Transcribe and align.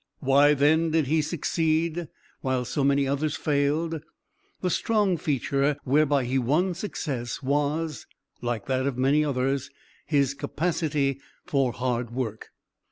Why, 0.19 0.55
then, 0.55 0.89
did 0.89 1.05
he 1.05 1.21
succeed, 1.21 2.07
while 2.39 2.65
so 2.65 2.83
many 2.83 3.07
others 3.07 3.35
failed? 3.35 4.01
The 4.61 4.71
strong 4.71 5.15
feature 5.15 5.77
whereby 5.83 6.23
he 6.23 6.39
won 6.39 6.73
success 6.73 7.43
was, 7.43 8.07
like 8.41 8.65
that 8.65 8.87
of 8.87 8.97
many 8.97 9.23
others, 9.23 9.69
his 10.07 10.33
capacity 10.33 11.19
for 11.45 11.71
HARD 11.71 12.09
WORK. 12.09 12.47